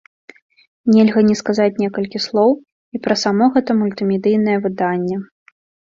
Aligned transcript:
Нельга 0.93 1.21
не 1.27 1.35
сказаць 1.41 1.79
некалькі 1.83 2.21
слоў 2.27 2.51
і 2.97 3.03
пра 3.07 3.15
само 3.27 3.45
гэтае 3.59 3.77
мультымедыйнае 3.85 4.57
выданне. 4.65 5.25